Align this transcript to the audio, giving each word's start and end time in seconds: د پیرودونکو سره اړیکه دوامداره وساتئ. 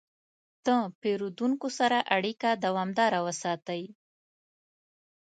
د 0.65 0.67
پیرودونکو 1.01 1.67
سره 1.79 1.97
اړیکه 2.15 2.49
دوامداره 2.65 3.19
وساتئ. 3.27 3.83